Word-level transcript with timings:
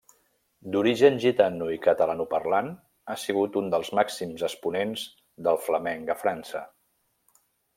D'origen 0.75 1.19
gitano 1.25 1.67
i 1.73 1.77
catalanoparlant, 1.83 2.71
ha 3.13 3.17
sigut 3.25 3.59
un 3.63 3.69
dels 3.75 3.93
màxims 4.01 4.47
exponents 4.51 5.05
del 5.49 5.63
flamenc 5.67 6.11
a 6.15 6.17
França. 6.27 6.65